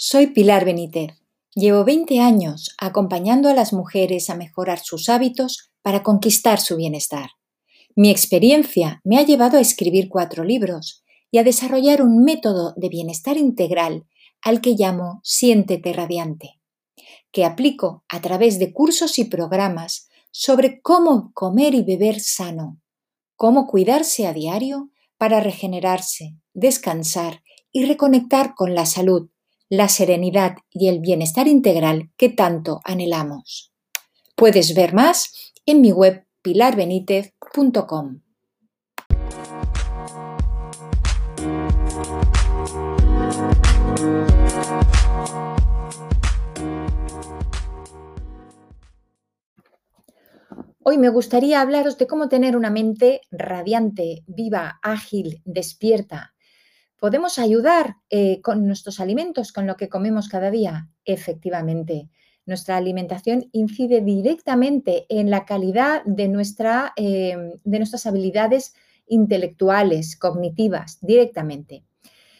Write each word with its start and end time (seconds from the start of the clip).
Soy 0.00 0.28
Pilar 0.28 0.64
Benítez. 0.64 1.10
Llevo 1.56 1.84
20 1.84 2.20
años 2.20 2.72
acompañando 2.78 3.48
a 3.48 3.52
las 3.52 3.72
mujeres 3.72 4.30
a 4.30 4.36
mejorar 4.36 4.78
sus 4.78 5.08
hábitos 5.08 5.72
para 5.82 6.04
conquistar 6.04 6.60
su 6.60 6.76
bienestar. 6.76 7.30
Mi 7.96 8.08
experiencia 8.08 9.00
me 9.02 9.18
ha 9.18 9.22
llevado 9.22 9.58
a 9.58 9.60
escribir 9.60 10.08
cuatro 10.08 10.44
libros 10.44 11.02
y 11.32 11.38
a 11.38 11.42
desarrollar 11.42 12.00
un 12.00 12.22
método 12.22 12.74
de 12.76 12.88
bienestar 12.88 13.36
integral 13.36 14.06
al 14.40 14.60
que 14.60 14.76
llamo 14.78 15.18
Siéntete 15.24 15.92
Radiante, 15.92 16.60
que 17.32 17.44
aplico 17.44 18.04
a 18.08 18.20
través 18.20 18.60
de 18.60 18.72
cursos 18.72 19.18
y 19.18 19.24
programas 19.24 20.08
sobre 20.30 20.80
cómo 20.80 21.32
comer 21.34 21.74
y 21.74 21.82
beber 21.82 22.20
sano, 22.20 22.80
cómo 23.34 23.66
cuidarse 23.66 24.28
a 24.28 24.32
diario 24.32 24.92
para 25.16 25.40
regenerarse, 25.40 26.36
descansar 26.54 27.42
y 27.72 27.84
reconectar 27.84 28.54
con 28.54 28.76
la 28.76 28.86
salud 28.86 29.28
la 29.68 29.88
serenidad 29.88 30.56
y 30.70 30.88
el 30.88 31.00
bienestar 31.00 31.46
integral 31.46 32.10
que 32.16 32.28
tanto 32.28 32.80
anhelamos. 32.84 33.72
Puedes 34.34 34.74
ver 34.74 34.94
más 34.94 35.52
en 35.66 35.80
mi 35.80 35.92
web 35.92 36.24
pilarbenitez.com. 36.42 38.20
Hoy 50.90 50.96
me 50.96 51.10
gustaría 51.10 51.60
hablaros 51.60 51.98
de 51.98 52.06
cómo 52.06 52.30
tener 52.30 52.56
una 52.56 52.70
mente 52.70 53.20
radiante, 53.30 54.24
viva, 54.26 54.78
ágil, 54.82 55.42
despierta, 55.44 56.32
¿Podemos 56.98 57.38
ayudar 57.38 57.96
eh, 58.10 58.40
con 58.42 58.66
nuestros 58.66 58.98
alimentos, 58.98 59.52
con 59.52 59.66
lo 59.66 59.76
que 59.76 59.88
comemos 59.88 60.28
cada 60.28 60.50
día? 60.50 60.88
Efectivamente. 61.04 62.08
Nuestra 62.44 62.76
alimentación 62.76 63.48
incide 63.52 64.00
directamente 64.00 65.06
en 65.08 65.30
la 65.30 65.44
calidad 65.44 66.02
de, 66.04 66.28
nuestra, 66.28 66.92
em, 66.96 67.52
de 67.62 67.78
nuestras 67.78 68.06
habilidades 68.06 68.74
intelectuales, 69.06 70.16
cognitivas, 70.16 70.98
directamente. 71.00 71.84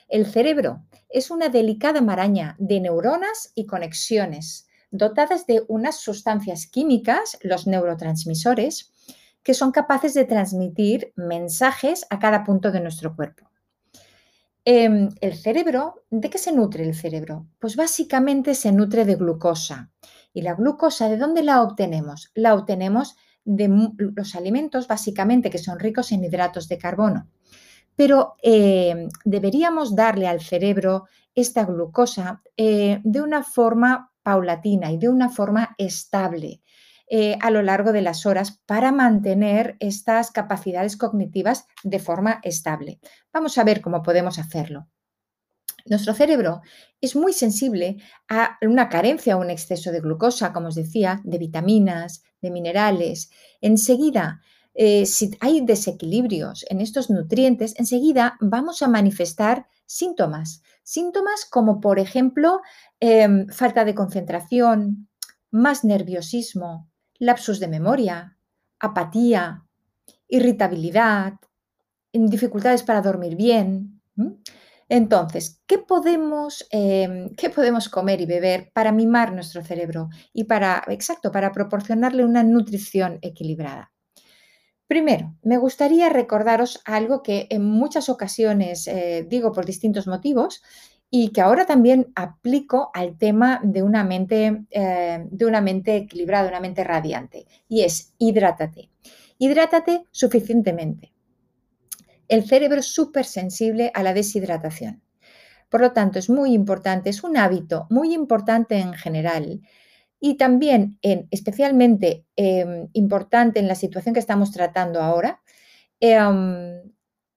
El 0.09 0.27
cerebro 0.27 0.83
es 1.09 1.31
una 1.31 1.50
delicada 1.50 2.00
maraña 2.00 2.56
de 2.59 2.81
neuronas 2.81 3.53
y 3.55 3.67
conexiones 3.67 4.67
dotadas 4.91 5.47
de 5.47 5.65
unas 5.69 6.00
sustancias 6.00 6.67
químicas, 6.67 7.39
los 7.43 7.67
neurotransmisores, 7.67 8.93
que 9.43 9.55
son 9.55 9.70
capaces 9.70 10.15
de 10.15 10.25
transmitir 10.25 11.12
mensajes 11.15 12.06
a 12.11 12.19
cada 12.19 12.45
punto 12.45 12.72
de 12.72 12.81
nuestro 12.81 13.15
cuerpo. 13.15 13.48
Em, 14.71 15.09
el 15.23 15.35
cerebro, 15.35 16.05
¿de 16.11 16.29
qué 16.29 16.37
se 16.37 16.53
nutre 16.53 16.85
el 16.85 16.95
cerebro? 16.95 17.47
Pues 17.59 17.75
básicamente 17.75 18.55
se 18.55 18.71
nutre 18.71 19.07
de 19.07 19.15
glucosa. 19.15 19.91
¿Y 20.35 20.43
la 20.43 20.53
glucosa 20.57 21.09
de 21.09 21.17
dónde 21.17 21.43
la 21.43 21.63
obtenemos? 21.63 22.31
La 22.35 22.53
obtenemos 22.53 23.17
de 23.47 23.67
los 24.15 24.35
alimentos 24.35 24.87
básicamente 24.87 25.49
que 25.49 25.57
son 25.57 25.79
ricos 25.79 26.13
en 26.13 26.23
hidratos 26.23 26.69
de 26.69 26.77
carbono. 26.77 27.31
Pero 27.97 28.35
em, 28.43 29.09
deberíamos 29.25 29.97
darle 29.97 30.29
al 30.29 30.43
cerebro 30.43 31.07
esta 31.35 31.65
glucosa 31.65 32.43
eh, 32.59 33.01
de 33.05 33.23
una 33.23 33.43
forma 33.45 34.13
paulatina 34.23 34.93
y 34.93 34.99
de 34.99 35.09
una 35.09 35.31
forma 35.31 35.75
estable. 35.79 36.61
Eh, 37.11 37.39
a 37.41 37.51
lo 37.51 37.62
largo 37.62 37.92
de 37.92 38.03
las 38.03 38.27
horas 38.27 38.61
para 38.67 38.92
mantener 38.92 39.77
estas 39.81 40.31
capacidades 40.31 40.98
cognitivas 40.98 41.67
de 41.83 42.00
forma 42.00 42.39
estable. 42.42 43.00
Vamos 43.33 43.56
a 43.56 43.65
ver 43.65 43.81
cómo 43.81 44.03
podemos 44.03 44.39
hacerlo. 44.39 44.89
Nuestro 45.87 46.12
cerebro 46.12 46.61
es 47.00 47.17
muy 47.17 47.33
sensible 47.33 47.97
a 48.28 48.59
una 48.61 48.91
carencia 48.91 49.37
o 49.37 49.41
un 49.41 49.48
exceso 49.48 49.91
de 49.91 50.00
glucosa, 50.00 50.53
como 50.53 50.69
os 50.69 50.75
decía, 50.75 51.23
de 51.25 51.39
vitaminas, 51.39 52.25
de 52.42 52.50
minerales. 52.50 53.31
Enseguida, 53.62 54.43
eh, 54.75 55.06
si 55.06 55.31
hay 55.41 55.62
desequilibrios 55.62 56.66
en 56.69 56.83
estos 56.83 57.09
nutrientes, 57.09 57.75
enseguida 57.78 58.37
vamos 58.41 58.83
a 58.83 58.88
manifestar 58.88 59.66
síntomas. 59.87 60.62
Síntomas 60.83 61.47
como, 61.47 61.81
por 61.81 61.99
ejemplo, 61.99 62.60
em, 63.00 63.49
falta 63.49 63.87
de 63.87 63.94
concentración, 63.94 65.09
más 65.50 65.84
nerviosismo, 65.84 66.88
lapsus 67.19 67.61
de 67.61 67.69
memoria, 67.69 68.39
apatía, 68.79 69.65
irritabilidad, 70.29 71.34
dificultades 72.12 72.83
para 72.83 73.03
dormir 73.03 73.37
bien. 73.37 74.01
Entonces, 74.89 75.62
¿qué 75.67 75.78
podemos, 75.78 76.67
em, 76.71 77.34
¿qué 77.37 77.51
podemos 77.51 77.89
comer 77.89 78.21
y 78.21 78.27
beber 78.27 78.71
para 78.73 78.93
mimar 78.93 79.33
nuestro 79.33 79.62
cerebro 79.62 80.09
y 80.33 80.45
para, 80.45 80.83
exacto, 80.89 81.31
para 81.31 81.53
proporcionarle 81.53 82.25
una 82.25 82.43
nutrición 82.43 83.19
equilibrada? 83.21 83.93
Primero, 84.87 85.37
me 85.43 85.59
gustaría 85.59 86.09
recordaros 86.09 86.81
algo 86.87 87.23
que 87.23 87.47
en 87.51 87.62
muchas 87.62 88.09
ocasiones 88.09 88.87
eh, 88.87 89.27
digo 89.28 89.53
por 89.53 89.67
distintos 89.67 90.07
motivos 90.07 90.62
y 91.11 91.31
que 91.31 91.41
ahora 91.41 91.65
también 91.65 92.13
aplico 92.15 92.91
al 92.93 93.17
tema 93.17 93.61
de 93.63 93.83
una 93.83 94.05
mente, 94.05 94.65
eh, 94.71 95.27
de 95.31 95.47
una 95.47 95.61
mente 95.61 95.97
equilibrada, 95.97 96.49
una 96.49 96.61
mente 96.61 96.85
radiante, 96.85 97.47
y 97.69 97.83
es 97.83 98.15
hidrátate. 98.19 98.91
Hidrátate 99.39 100.05
suficientemente. 100.11 101.13
El 102.29 102.45
cerebro 102.45 102.81
es 102.81 102.87
súper 102.87 103.25
sensible 103.25 103.91
a 103.95 104.03
la 104.03 104.13
deshidratación. 104.13 105.03
Por 105.71 105.81
lo 105.81 105.93
tanto, 105.93 106.19
es 106.19 106.29
muy 106.29 106.53
importante, 106.53 107.11
es 107.11 107.23
un 107.23 107.37
hábito 107.37 107.87
muy 107.91 108.15
importante 108.15 108.79
en 108.79 108.93
general 108.93 109.61
y 110.21 110.37
también 110.37 110.99
en, 111.03 111.29
especialmente 111.31 112.27
em, 112.37 112.89
importante 112.93 113.61
en 113.61 113.69
la 113.69 113.75
situación 113.75 114.15
que 114.15 114.21
estamos 114.21 114.51
tratando 114.51 115.01
ahora, 115.01 115.41
eh, 116.01 116.19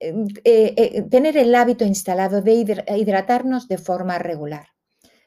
eh, 0.02 1.02
tener 1.10 1.36
el 1.36 1.54
hábito 1.54 1.84
instalado 1.84 2.42
de 2.42 2.54
hidratarnos 2.96 3.68
de 3.68 3.78
forma 3.78 4.18
regular. 4.18 4.66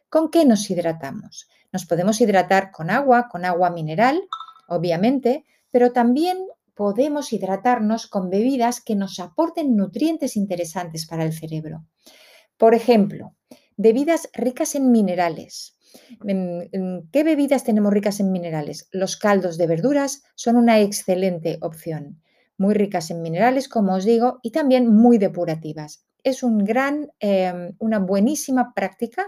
¿Con 0.10 0.30
qué 0.30 0.44
nos 0.46 0.70
hidratamos? 0.70 1.48
Nos 1.72 1.86
podemos 1.86 2.20
hidratar 2.20 2.72
con 2.72 2.90
agua, 2.90 3.30
con 3.30 3.46
agua 3.46 3.70
mineral, 3.70 4.22
obviamente, 4.68 5.46
pero 5.72 5.94
también 5.94 6.38
podemos 6.74 7.32
hidratarnos 7.32 8.08
con 8.08 8.30
bebidas 8.30 8.82
que 8.82 8.96
nos 8.96 9.20
aporten 9.20 9.78
nutrientes 9.78 10.36
interesantes 10.36 11.06
para 11.06 11.24
el 11.24 11.34
cerebro. 11.34 11.86
Por 12.58 12.76
ejemplo, 12.76 13.36
bebidas 13.78 14.30
ricas 14.34 14.76
en 14.76 14.92
minerales. 14.92 15.78
¿Qué 16.22 17.24
bebidas 17.24 17.64
tenemos 17.64 17.94
ricas 17.94 18.20
en 18.20 18.32
minerales? 18.32 18.90
Los 18.92 19.16
caldos 19.16 19.58
de 19.58 19.68
verduras 19.68 20.24
son 20.36 20.58
una 20.58 20.82
excelente 20.82 21.58
opción 21.62 22.22
muy 22.58 22.74
ricas 22.74 23.12
en 23.12 23.22
minerales, 23.22 23.68
como 23.70 23.96
os 23.96 24.06
digo, 24.06 24.40
y 24.44 24.52
también 24.52 24.88
muy 24.94 25.18
depurativas. 25.18 26.06
Es 26.24 26.44
un 26.44 26.60
gran, 26.60 27.10
em, 27.20 27.76
una 27.80 28.00
buenísima 28.00 28.74
práctica 28.74 29.26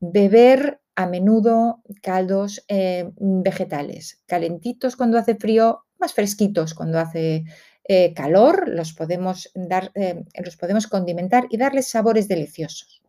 beber 0.00 0.80
a 0.96 1.06
menudo 1.06 1.82
caldos 2.02 2.64
em, 2.68 3.12
vegetales, 3.42 4.22
calentitos 4.26 4.96
cuando 4.96 5.18
hace 5.18 5.34
frío, 5.36 5.84
más 5.98 6.14
fresquitos 6.14 6.74
cuando 6.74 6.98
hace 6.98 7.44
eh, 7.84 8.14
calor, 8.14 8.68
los 8.68 8.92
podemos, 8.94 9.50
dar, 9.54 9.90
em, 9.94 10.24
los 10.44 10.56
podemos 10.56 10.86
condimentar 10.86 11.46
y 11.50 11.56
darles 11.58 11.88
sabores 11.88 12.28
deliciosos. 12.28 12.99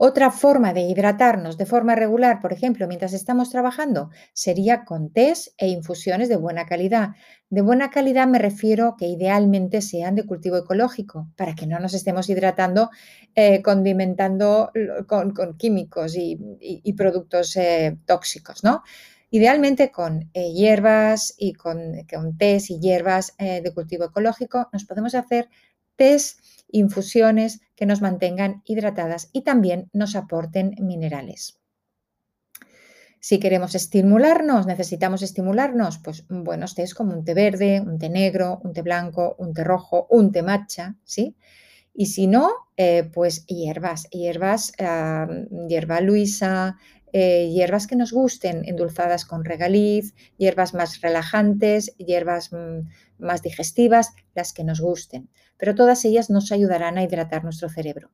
Otra 0.00 0.30
forma 0.30 0.72
de 0.72 0.82
hidratarnos 0.82 1.58
de 1.58 1.66
forma 1.66 1.96
regular, 1.96 2.40
por 2.40 2.52
ejemplo, 2.52 2.86
mientras 2.86 3.12
estamos 3.12 3.50
trabajando, 3.50 4.10
sería 4.32 4.84
con 4.84 5.12
tés 5.12 5.54
e 5.58 5.66
infusiones 5.66 6.28
de 6.28 6.36
buena 6.36 6.66
calidad. 6.66 7.16
De 7.50 7.62
buena 7.62 7.90
calidad 7.90 8.28
me 8.28 8.38
refiero 8.38 8.94
que 8.96 9.08
idealmente 9.08 9.82
sean 9.82 10.14
de 10.14 10.24
cultivo 10.24 10.56
ecológico, 10.56 11.28
para 11.34 11.56
que 11.56 11.66
no 11.66 11.80
nos 11.80 11.94
estemos 11.94 12.30
hidratando 12.30 12.90
eh, 13.34 13.60
condimentando 13.60 14.70
con, 15.08 15.34
químicos 15.58 16.14
y, 16.16 16.92
productos 16.92 17.56
eh, 17.56 17.98
tóxicos, 18.06 18.62
¿no? 18.62 18.84
Idealmente 19.30 19.90
con 19.90 20.30
eh, 20.32 20.52
hierbas 20.52 21.34
y 21.36 21.54
con, 21.54 22.06
con 22.08 22.38
tés 22.38 22.70
y 22.70 22.78
hierbas 22.78 23.34
de 23.36 23.72
cultivo 23.74 24.04
ecológico 24.04 24.68
nos 24.72 24.84
podemos 24.84 25.16
hacer 25.16 25.48
tés 25.98 26.38
infusiones 26.70 27.60
que 27.76 27.84
nos 27.84 28.00
mantengan 28.00 28.62
hidratadas 28.64 29.28
y 29.32 29.42
también 29.42 29.90
nos 29.92 30.16
aporten 30.16 30.74
minerales. 30.80 31.58
Si 33.20 33.40
queremos 33.40 33.74
estimularnos, 33.74 34.66
necesitamos 34.66 35.22
estimularnos, 35.22 35.98
pues 35.98 36.24
buenos 36.28 36.74
tés 36.74 36.94
como 36.94 37.12
un 37.12 37.24
té 37.24 37.34
verde, 37.34 37.80
un 37.80 37.98
té 37.98 38.08
negro, 38.08 38.60
un 38.62 38.72
té 38.72 38.82
blanco, 38.82 39.34
un 39.38 39.52
té 39.52 39.64
rojo, 39.64 40.06
un 40.10 40.30
té 40.30 40.42
matcha, 40.42 40.96
¿sí? 41.04 41.36
Y 41.92 42.06
si 42.06 42.28
no, 42.28 42.52
eh, 42.76 43.10
pues 43.12 43.44
hierbas, 43.46 44.08
hierbas, 44.10 44.72
hierba 45.68 46.00
luisa, 46.00 46.76
eh, 47.12 47.50
hierbas 47.50 47.86
que 47.86 47.96
nos 47.96 48.12
gusten, 48.12 48.64
endulzadas 48.64 49.24
con 49.24 49.44
regaliz, 49.44 50.14
hierbas 50.36 50.74
más 50.74 51.00
relajantes, 51.00 51.94
hierbas 51.96 52.52
mm, 52.52 52.88
más 53.18 53.42
digestivas, 53.42 54.12
las 54.34 54.52
que 54.52 54.64
nos 54.64 54.80
gusten 54.80 55.28
pero 55.58 55.74
todas 55.74 56.04
ellas 56.06 56.30
nos 56.30 56.50
ayudarán 56.52 56.96
a 56.96 57.02
hidratar 57.02 57.44
nuestro 57.44 57.68
cerebro. 57.68 58.10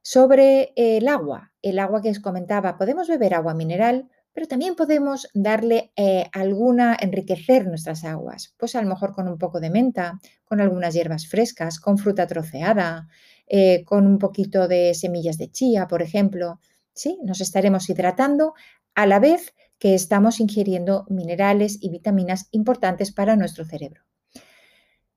Sobre 0.00 0.72
el 0.76 1.08
agua, 1.08 1.52
el 1.60 1.78
agua 1.78 2.00
que 2.00 2.10
os 2.10 2.20
comentaba, 2.20 2.78
podemos 2.78 3.08
beber 3.08 3.34
agua 3.34 3.52
mineral, 3.52 4.08
pero 4.32 4.46
también 4.46 4.76
podemos 4.76 5.28
darle 5.34 5.92
eh, 5.96 6.24
alguna, 6.32 6.96
enriquecer 6.98 7.66
nuestras 7.66 8.04
aguas, 8.04 8.54
pues 8.56 8.76
a 8.76 8.82
lo 8.82 8.88
mejor 8.88 9.12
con 9.12 9.28
un 9.28 9.36
poco 9.36 9.60
de 9.60 9.68
menta, 9.68 10.18
con 10.44 10.60
algunas 10.60 10.94
hierbas 10.94 11.26
frescas, 11.26 11.80
con 11.80 11.98
fruta 11.98 12.26
troceada, 12.26 13.08
eh, 13.46 13.84
con 13.84 14.06
un 14.06 14.18
poquito 14.18 14.68
de 14.68 14.94
semillas 14.94 15.36
de 15.36 15.50
chía, 15.50 15.86
por 15.88 16.00
ejemplo. 16.00 16.60
Nos 17.22 17.40
estaremos 17.40 17.88
hidratando 17.88 18.54
a 18.94 19.06
la 19.06 19.18
vez 19.18 19.54
que 19.78 19.94
estamos 19.94 20.40
ingiriendo 20.40 21.06
minerales 21.08 21.78
y 21.80 21.88
vitaminas 21.88 22.48
importantes 22.50 23.12
para 23.12 23.36
nuestro 23.36 23.64
cerebro. 23.64 24.02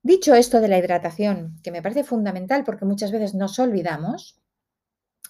Dicho 0.01 0.35
esto 0.35 0.59
de 0.59 0.68
la 0.68 0.77
hidratación, 0.77 1.57
que 1.63 1.71
me 1.71 1.81
parece 1.81 2.03
fundamental 2.03 2.63
porque 2.63 2.85
muchas 2.85 3.12
veces 3.12 3.33
nos 3.33 3.59
olvidamos, 3.59 4.39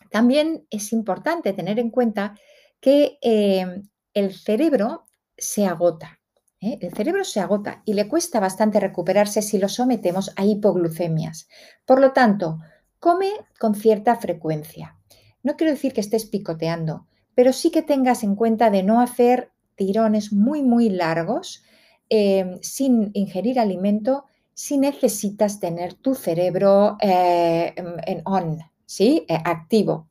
también 0.09 0.67
es 0.69 0.93
importante 0.93 1.53
tener 1.53 1.79
en 1.79 1.89
cuenta 1.89 2.35
que 2.79 3.17
em, 3.21 3.89
el 4.13 4.33
cerebro 4.33 5.05
se 5.37 5.65
agota. 5.65 6.19
¿eh? 6.59 6.77
El 6.81 6.93
cerebro 6.93 7.23
se 7.23 7.39
agota 7.39 7.81
y 7.85 7.93
le 7.93 8.07
cuesta 8.07 8.39
bastante 8.39 8.79
recuperarse 8.79 9.41
si 9.41 9.57
lo 9.57 9.69
sometemos 9.69 10.31
a 10.35 10.45
hipoglucemias. 10.45 11.47
Por 11.85 11.99
lo 11.99 12.11
tanto, 12.11 12.59
come 12.99 13.31
con 13.59 13.75
cierta 13.75 14.15
frecuencia. 14.15 14.97
No 15.43 15.55
quiero 15.55 15.71
decir 15.71 15.93
que 15.93 16.01
estés 16.01 16.25
picoteando, 16.25 17.05
pero 17.35 17.53
sí 17.53 17.69
que 17.69 17.81
tengas 17.81 18.23
en 18.23 18.35
cuenta 18.35 18.69
de 18.69 18.83
no 18.83 19.01
hacer 19.01 19.51
tirones 19.75 20.31
muy, 20.31 20.63
muy 20.63 20.89
largos 20.89 21.63
em, 22.09 22.59
sin 22.61 23.11
ingerir 23.13 23.59
alimento 23.59 24.25
si 24.53 24.77
necesitas 24.77 25.59
tener 25.59 25.95
tu 25.95 26.15
cerebro 26.15 26.97
eh, 27.01 27.73
en 27.75 28.21
on, 28.25 28.59
¿sí? 28.85 29.25
Eh, 29.27 29.37
activo. 29.43 30.07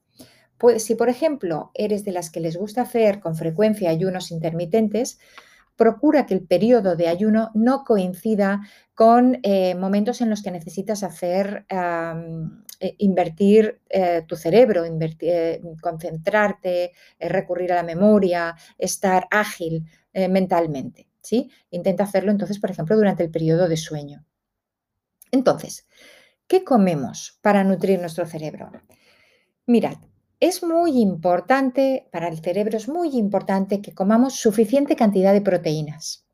Pues, 0.58 0.84
si, 0.84 0.94
por 0.94 1.08
ejemplo, 1.08 1.70
eres 1.74 2.04
de 2.04 2.12
las 2.12 2.30
que 2.30 2.40
les 2.40 2.56
gusta 2.56 2.82
hacer 2.82 3.20
con 3.20 3.34
frecuencia 3.34 3.90
ayunos 3.90 4.30
intermitentes, 4.30 5.18
procura 5.76 6.26
que 6.26 6.34
el 6.34 6.46
periodo 6.46 6.96
de 6.96 7.08
ayuno 7.08 7.50
no 7.54 7.84
coincida 7.84 8.60
con 8.94 9.38
eh, 9.42 9.74
momentos 9.74 10.20
en 10.20 10.30
los 10.30 10.42
que 10.42 10.50
necesitas 10.50 11.02
hacer, 11.02 11.66
eh, 11.68 12.94
invertir 12.98 13.80
eh, 13.88 14.22
tu 14.26 14.36
cerebro, 14.36 14.84
concentrarte, 15.80 16.92
recurrir 17.18 17.72
a 17.72 17.76
la 17.76 17.82
memoria, 17.82 18.54
estar 18.78 19.26
ágil 19.30 19.86
mentalmente. 20.14 21.08
¿sí? 21.22 21.50
Intenta 21.70 22.04
hacerlo 22.04 22.30
entonces, 22.30 22.58
por 22.58 22.70
ejemplo, 22.70 22.96
durante 22.96 23.22
el 23.22 23.30
periodo 23.30 23.68
de 23.68 23.78
sueño. 23.78 24.24
Entonces, 25.30 25.88
¿qué 26.46 26.64
comemos 26.64 27.38
para 27.40 27.64
nutrir 27.64 27.98
nuestro 27.98 28.26
cerebro? 28.26 28.70
Mirad, 29.66 29.96
es 30.42 30.64
muy 30.64 31.00
importante, 31.00 32.08
para 32.10 32.26
el 32.26 32.40
cerebro 32.40 32.76
es 32.76 32.88
muy 32.88 33.16
importante 33.16 33.80
que 33.80 33.94
comamos 33.94 34.34
suficiente 34.34 34.96
cantidad 34.96 35.32
de 35.32 35.40
proteínas. 35.40 36.26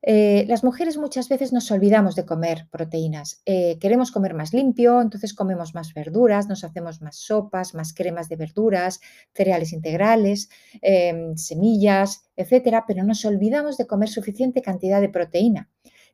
Eh, 0.00 0.44
las 0.46 0.62
mujeres 0.62 0.96
muchas 0.96 1.28
veces 1.28 1.52
nos 1.52 1.68
olvidamos 1.72 2.14
de 2.14 2.24
comer 2.24 2.68
proteínas. 2.70 3.42
Eh, 3.44 3.78
queremos 3.80 4.12
comer 4.12 4.34
más 4.34 4.54
limpio, 4.54 5.00
entonces 5.00 5.34
comemos 5.34 5.74
más 5.74 5.92
verduras, 5.92 6.46
nos 6.46 6.62
hacemos 6.62 7.02
más 7.02 7.16
sopas, 7.16 7.74
más 7.74 7.92
cremas 7.92 8.28
de 8.28 8.36
verduras, 8.36 9.00
cereales 9.34 9.72
integrales, 9.72 10.48
em, 10.80 11.36
semillas, 11.36 12.22
etcétera, 12.36 12.84
pero 12.86 13.02
nos 13.02 13.24
olvidamos 13.24 13.76
de 13.76 13.88
comer 13.88 14.08
suficiente 14.08 14.62
cantidad 14.62 15.00
de 15.00 15.08
proteína. 15.08 15.68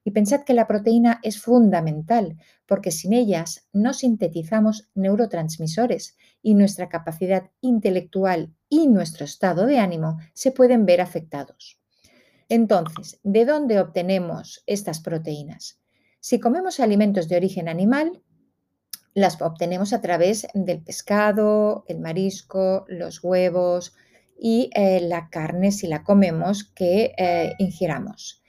Y 0.09 0.11
pensad 0.11 0.45
que 0.45 0.55
la 0.55 0.67
proteína 0.67 1.21
es 1.23 1.39
fundamental, 1.39 2.39
porque 2.65 2.91
sin 2.91 3.13
ellas 3.13 3.69
no 3.75 3.93
sintetizamos 3.93 4.89
neurotransmisores 4.95 6.17
y 6.41 6.55
nuestra 6.55 6.89
capacidad 6.89 7.51
intelectual 7.61 8.55
y 8.71 8.87
nuestro 8.89 9.27
estado 9.27 9.67
de 9.67 9.81
ánimo 9.81 10.17
se 10.33 10.51
pueden 10.51 10.87
ver 10.87 11.03
afectados. 11.03 11.79
Entonces, 12.49 13.21
¿de 13.23 13.45
dónde 13.45 13.79
obtenemos 13.81 14.63
estas 14.65 15.01
proteínas? 15.01 15.79
Si 16.21 16.41
comemos 16.41 16.81
alimentos 16.81 17.29
de 17.29 17.37
origen 17.37 17.69
animal, 17.69 18.23
las 19.13 19.43
obtenemos 19.43 19.93
a 19.93 20.01
través 20.01 20.47
del 20.55 20.83
pescado, 20.83 21.85
el 21.87 22.01
marisco, 22.01 22.87
los 22.89 23.23
huevos 23.23 23.93
y 24.41 24.71
eh, 24.75 25.03
la 25.03 25.29
carne 25.29 25.71
si 25.71 25.87
la 25.87 26.03
comemos 26.03 26.65
que 26.65 27.13
eh, 27.19 27.53
ingiramos. 27.59 28.43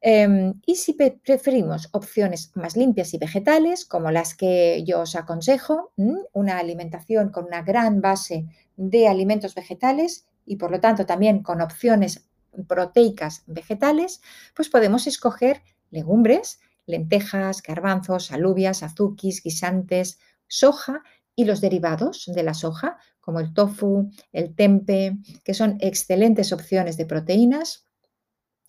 Em, 0.00 0.60
y 0.66 0.76
si 0.76 0.92
preferimos 0.92 1.88
opciones 1.92 2.52
más 2.54 2.76
limpias 2.76 3.14
y 3.14 3.18
vegetales, 3.18 3.84
como 3.84 4.10
las 4.10 4.34
que 4.34 4.84
yo 4.84 5.00
os 5.00 5.16
aconsejo, 5.16 5.92
una 6.32 6.58
alimentación 6.58 7.30
con 7.30 7.46
una 7.46 7.62
gran 7.62 8.00
base 8.00 8.46
de 8.76 9.08
alimentos 9.08 9.54
vegetales 9.54 10.26
y 10.44 10.56
por 10.56 10.70
lo 10.70 10.80
tanto 10.80 11.06
también 11.06 11.42
con 11.42 11.60
opciones 11.60 12.28
proteicas 12.68 13.42
vegetales, 13.46 14.20
pues 14.54 14.68
podemos 14.68 15.06
escoger 15.06 15.62
legumbres, 15.90 16.60
lentejas, 16.86 17.62
garbanzos, 17.62 18.32
alubias, 18.32 18.82
azuquis, 18.82 19.42
guisantes, 19.42 20.18
soja 20.46 21.02
y 21.34 21.44
los 21.44 21.60
derivados 21.60 22.30
de 22.32 22.42
la 22.42 22.54
soja, 22.54 22.98
como 23.20 23.40
el 23.40 23.52
tofu, 23.52 24.10
el 24.32 24.54
tempe, 24.54 25.16
que 25.42 25.52
son 25.52 25.78
excelentes 25.80 26.52
opciones 26.52 26.96
de 26.96 27.06
proteínas 27.06 27.85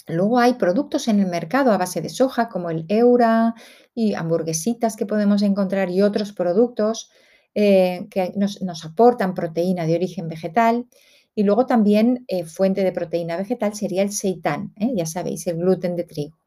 Luego 0.07 0.39
hay 0.39 0.53
productos 0.53 1.07
en 1.07 1.19
el 1.19 1.27
mercado 1.27 1.71
a 1.71 1.77
base 1.77 2.01
de 2.01 2.09
soja 2.09 2.47
como 2.47 2.69
el 2.69 2.85
Eura 2.87 3.55
y 3.93 4.13
hamburguesitas 4.13 4.95
que 4.95 5.05
podemos 5.05 5.41
encontrar 5.41 5.89
y 5.89 6.01
otros 6.01 6.31
productos 6.31 7.11
eh, 7.53 8.07
que 8.09 8.31
nos, 8.35 8.85
aportan 8.85 9.33
proteína 9.33 9.85
de 9.85 9.95
origen 9.95 10.29
vegetal. 10.29 10.87
Y 11.35 11.43
luego 11.43 11.65
también 11.65 12.25
eh, 12.27 12.45
fuente 12.45 12.83
de 12.83 12.91
proteína 12.91 13.37
vegetal 13.37 13.75
sería 13.75 14.01
el 14.01 14.11
seitán, 14.11 14.73
¿eh? 14.77 14.91
ya 14.95 15.05
sabéis, 15.05 15.45
el 15.47 15.57
gluten 15.57 15.95
de 15.95 16.03
trigo. 16.03 16.37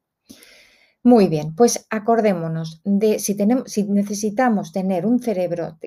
Muy 1.03 1.29
bien, 1.29 1.55
pues 1.55 1.87
acordémonos 1.89 2.83
de 2.85 3.19
si, 3.19 3.35
si 3.67 3.85
necesitamos 3.85 4.71
tener 4.71 5.07
un 5.07 5.23
cerebro 5.23 5.79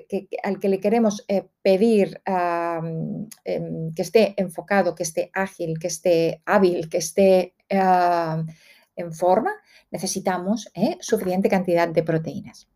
al 0.42 0.58
que 0.58 0.68
le 0.68 0.80
queremos 0.80 1.24
pedir 1.62 2.20
em, 2.24 3.28
que 3.94 4.02
esté 4.02 4.34
enfocado, 4.36 4.96
que 4.96 5.04
esté 5.04 5.30
ágil, 5.32 5.78
que 5.78 5.86
esté 5.86 6.42
hábil, 6.44 6.88
que 6.88 6.98
esté 6.98 7.54
en 8.96 9.12
forma, 9.12 9.52
necesitamos 9.90 10.70
¿eh? 10.74 10.96
suficiente 11.00 11.48
cantidad 11.48 11.88
de 11.88 12.02
proteínas. 12.02 12.68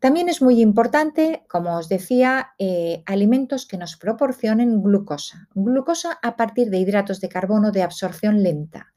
También 0.00 0.28
es 0.28 0.40
muy 0.40 0.60
importante, 0.60 1.42
como 1.48 1.76
os 1.76 1.88
decía, 1.88 2.50
eh, 2.58 3.02
alimentos 3.06 3.66
que 3.66 3.78
nos 3.78 3.96
proporcionen 3.96 4.80
glucosa. 4.80 5.48
Glucosa 5.54 6.18
a 6.22 6.36
partir 6.36 6.70
de 6.70 6.78
hidratos 6.78 7.20
de 7.20 7.28
carbono 7.28 7.72
de 7.72 7.82
absorción 7.82 8.42
lenta. 8.42 8.92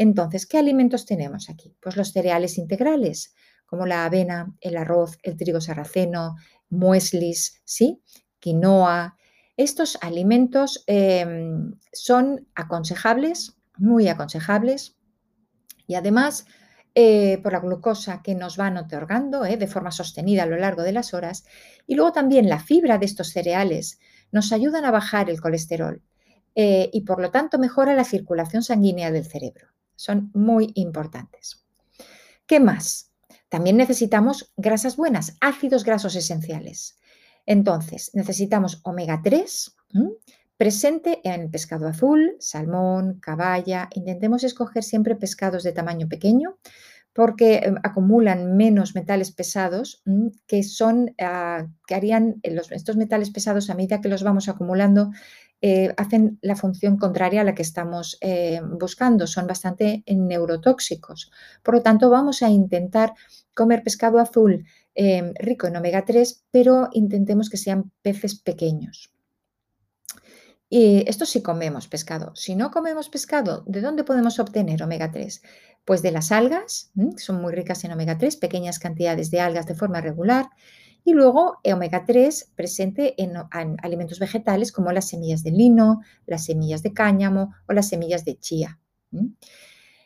Entonces, 0.00 0.46
¿qué 0.46 0.56
alimentos 0.56 1.04
tenemos 1.04 1.50
aquí? 1.50 1.76
Pues 1.78 1.94
los 1.94 2.12
cereales 2.12 2.56
integrales, 2.56 3.34
como 3.66 3.84
la 3.84 4.06
avena, 4.06 4.56
el 4.62 4.78
arroz, 4.78 5.18
el 5.22 5.36
trigo 5.36 5.60
sarraceno, 5.60 6.36
mueslis, 6.70 7.60
¿sí? 7.66 8.02
quinoa. 8.38 9.18
Estos 9.58 9.98
alimentos 10.00 10.84
em, 10.86 11.74
son 11.92 12.48
aconsejables 12.54 13.58
muy 13.76 14.08
aconsejables 14.08 14.96
y 15.86 15.96
además 15.96 16.46
eh, 16.94 17.38
por 17.42 17.52
la 17.52 17.60
glucosa 17.60 18.22
que 18.22 18.34
nos 18.34 18.56
van 18.56 18.78
otorgando 18.78 19.44
eh, 19.44 19.58
de 19.58 19.66
forma 19.66 19.90
sostenida 19.90 20.44
a 20.44 20.46
lo 20.46 20.56
largo 20.56 20.82
de 20.82 20.92
las 20.92 21.12
horas 21.12 21.44
y 21.86 21.94
luego 21.94 22.12
también 22.12 22.48
la 22.48 22.60
fibra 22.60 22.96
de 22.96 23.04
estos 23.04 23.32
cereales 23.32 23.98
nos 24.32 24.50
ayudan 24.52 24.86
a 24.86 24.92
bajar 24.92 25.28
el 25.28 25.42
colesterol 25.42 26.02
eh, 26.54 26.88
y 26.90 27.02
por 27.02 27.20
lo 27.20 27.30
tanto 27.30 27.58
mejora 27.58 27.94
la 27.94 28.04
circulación 28.04 28.62
sanguínea 28.62 29.10
del 29.10 29.26
cerebro. 29.26 29.68
Son 30.00 30.30
muy 30.32 30.72
importantes. 30.76 31.66
¿Qué 32.46 32.58
más? 32.58 33.12
También 33.50 33.76
necesitamos 33.76 34.50
grasas 34.56 34.96
buenas, 34.96 35.36
ácidos 35.42 35.84
grasos 35.84 36.16
esenciales. 36.16 36.98
Entonces, 37.44 38.10
necesitamos 38.14 38.80
omega 38.84 39.20
3, 39.22 39.76
Presente 40.56 41.20
en 41.22 41.50
pescado 41.50 41.86
azul, 41.86 42.36
salmón, 42.38 43.20
caballa. 43.20 43.90
Intentemos 43.94 44.42
escoger 44.42 44.84
siempre 44.84 45.16
pescados 45.16 45.64
de 45.64 45.72
tamaño 45.72 46.08
pequeño 46.08 46.58
porque 47.12 47.56
em, 47.56 47.76
acumulan 47.82 48.56
menos 48.56 48.94
metales 48.94 49.32
pesados 49.32 50.02
que 50.46 50.62
son 50.62 51.14
ah, 51.20 51.66
que 51.86 51.94
harían 51.94 52.40
estos 52.42 52.96
metales 52.96 53.30
pesados 53.30 53.68
a 53.68 53.74
medida 53.74 54.00
que 54.00 54.08
los 54.08 54.22
vamos 54.22 54.48
acumulando 54.48 55.10
eh, 55.62 55.92
hacen 55.96 56.38
la 56.40 56.56
función 56.56 56.96
contraria 56.96 57.42
a 57.42 57.44
la 57.44 57.54
que 57.54 57.62
estamos 57.62 58.16
eh, 58.20 58.60
buscando, 58.64 59.26
son 59.26 59.46
bastante 59.46 60.02
neurotóxicos. 60.06 61.30
Por 61.62 61.74
lo 61.74 61.82
tanto, 61.82 62.08
vamos 62.08 62.42
a 62.42 62.48
intentar 62.48 63.12
comer 63.54 63.82
pescado 63.82 64.18
azul 64.18 64.64
em, 64.94 65.34
rico 65.34 65.66
en 65.66 65.76
omega 65.76 66.04
3, 66.04 66.44
pero 66.50 66.88
intentemos 66.92 67.50
que 67.50 67.58
sean 67.58 67.92
peces 68.02 68.40
pequeños. 68.40 69.12
Y 70.72 71.04
esto 71.08 71.26
sí 71.26 71.42
comemos 71.42 71.88
pescado. 71.88 72.32
Si 72.36 72.54
no 72.54 72.70
comemos 72.70 73.08
pescado, 73.08 73.64
¿de 73.66 73.80
dónde 73.80 74.04
podemos 74.04 74.38
obtener 74.38 74.82
omega 74.82 75.10
3? 75.10 75.42
Pues 75.84 76.00
de 76.00 76.12
las 76.12 76.30
algas, 76.30 76.92
son 77.16 77.42
muy 77.42 77.52
ricas 77.52 77.82
en 77.84 77.92
omega 77.92 78.16
3, 78.16 78.36
pequeñas 78.36 78.78
cantidades 78.78 79.30
de 79.30 79.40
algas 79.40 79.66
de 79.66 79.74
forma 79.74 80.00
regular. 80.00 80.48
Y 81.04 81.12
luego 81.12 81.58
omega 81.64 82.04
3 82.04 82.52
presente 82.54 83.14
en, 83.22 83.36
alimentos 83.82 84.18
vegetales 84.18 84.72
como 84.72 84.92
las 84.92 85.08
semillas 85.08 85.42
de 85.42 85.50
lino, 85.50 86.00
las 86.26 86.44
semillas 86.44 86.82
de 86.82 86.92
cáñamo 86.92 87.54
o 87.66 87.72
las 87.72 87.88
semillas 87.88 88.24
de 88.24 88.38
chía. 88.38 88.78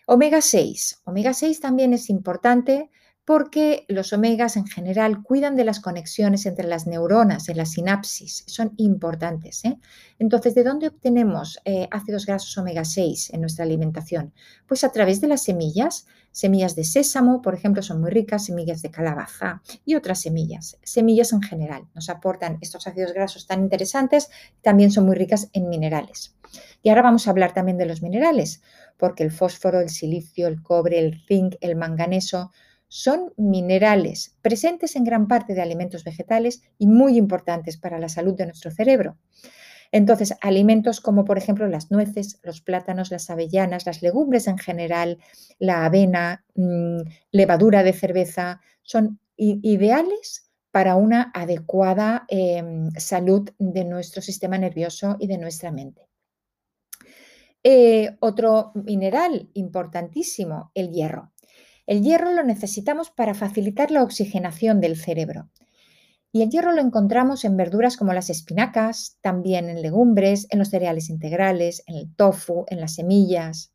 Omega 0.07 0.41
6. 0.41 1.03
Omega 1.05 1.35
6 1.35 1.61
también 1.61 1.93
es 1.93 2.11
importante 2.11 2.91
porque 3.25 3.87
los 3.89 4.13
omegas 4.13 4.57
en 4.57 4.67
general 4.67 5.23
cuidan 5.23 5.57
de 5.57 5.65
las 5.65 5.81
conexiones 5.81 6.45
entre 6.45 6.69
las 6.69 6.87
neuronas, 6.87 7.49
en 7.49 7.57
la 7.57 7.65
sinapsis, 7.65 8.45
son 8.47 8.75
importantes. 8.77 9.65
¿eh? 9.65 9.79
Entonces, 10.19 10.55
¿de 10.55 10.63
dónde 10.63 10.89
obtenemos 10.89 11.59
eh, 11.65 11.89
ácidos 11.91 12.27
grasos 12.27 12.57
omega 12.59 12.85
6 12.85 13.31
en 13.33 13.41
nuestra 13.41 13.65
alimentación? 13.65 14.35
Pues 14.67 14.85
a 14.85 14.93
través 14.93 15.23
de 15.23 15.29
las 15.29 15.43
semillas, 15.43 16.07
semillas 16.33 16.77
de 16.77 16.85
sésamo, 16.85 17.41
por 17.41 17.55
ejemplo, 17.55 17.83
son 17.83 18.01
muy 18.01 18.11
ricas, 18.11 18.45
semillas 18.45 18.83
de 18.83 18.91
calabaza 18.91 19.63
y 19.87 19.95
otras 19.95 20.21
semillas, 20.21 20.79
semillas 20.83 21.33
en 21.33 21.41
general, 21.41 21.87
nos 21.95 22.11
aportan 22.11 22.59
estos 22.61 22.87
ácidos 22.87 23.15
grasos 23.15 23.47
tan 23.47 23.63
interesantes, 23.63 24.29
también 24.61 24.91
son 24.91 25.07
muy 25.07 25.17
ricas 25.17 25.49
en 25.55 25.71
minerales. 25.71 26.37
Y 26.83 26.91
ahora 26.91 27.03
vamos 27.03 27.27
a 27.27 27.31
hablar 27.31 27.55
también 27.55 27.79
de 27.79 27.87
los 27.87 28.03
minerales, 28.03 28.63
porque 28.99 29.23
el 29.23 29.31
fósforo, 29.31 29.81
el 29.81 29.89
silicio, 29.89 30.47
el 30.47 30.63
cobre, 30.63 30.99
el 30.99 31.25
zinc, 31.27 31.55
el 31.61 31.77
manganeso, 31.77 32.53
son 32.95 33.33
minerales 33.37 34.37
presentes 34.41 34.95
en 34.95 35.03
gran 35.03 35.27
parte 35.27 35.53
de 35.53 35.61
alimentos 35.61 36.05
vegetales 36.05 36.63
y 36.79 36.87
muy 36.87 37.17
importantes 37.17 37.77
para 37.77 37.99
la 37.99 38.09
salud 38.09 38.37
de 38.37 38.47
nuestro 38.47 38.71
cerebro. 38.71 39.19
Entonces, 39.91 40.37
alimentos 40.41 41.01
como 41.01 41.25
por 41.25 41.37
ejemplo 41.37 41.67
las 41.67 41.91
nueces, 41.91 42.39
los 42.45 42.61
plátanos, 42.61 43.11
las 43.11 43.31
avellanas, 43.31 43.85
las 43.85 44.01
legumbres 44.01 44.47
en 44.47 44.59
general, 44.59 45.19
la 45.59 45.85
avena, 45.85 46.45
mm, 46.55 47.01
levadura 47.33 47.83
de 47.83 47.95
cerveza, 47.95 48.61
son 48.83 49.19
ideales 49.37 50.53
para 50.71 50.95
una 50.95 51.33
adecuada 51.35 52.27
em, 52.29 52.93
salud 52.97 53.51
de 53.59 53.85
nuestro 53.85 54.23
sistema 54.23 54.57
nervioso 54.57 55.17
y 55.19 55.27
de 55.27 55.39
nuestra 55.39 55.73
mente. 55.73 56.03
Eh, 57.65 58.17
otro 58.21 58.71
mineral 58.75 59.51
importantísimo, 59.55 60.71
el 60.75 60.93
hierro. 60.93 61.34
El 61.87 62.03
hierro 62.03 62.33
lo 62.33 62.43
necesitamos 62.43 63.11
para 63.11 63.35
facilitar 63.35 63.91
la 63.91 64.03
oxigenación 64.03 64.81
del 64.81 64.97
cerebro. 64.97 65.51
Y 66.33 66.43
el 66.43 66.51
hierro 66.51 66.73
lo 66.73 66.81
encontramos 66.81 67.45
en 67.45 67.57
verduras 67.57 67.97
como 67.97 68.13
las 68.13 68.31
espinacas, 68.31 69.19
también 69.21 69.69
en 69.69 69.83
legumbres, 69.83 70.47
en 70.51 70.59
los 70.59 70.69
cereales 70.69 71.11
integrales, 71.11 71.85
en 71.87 71.97
el 71.97 72.15
tofu, 72.17 72.65
en 72.69 72.81
las 72.81 72.95
semillas. 72.95 73.73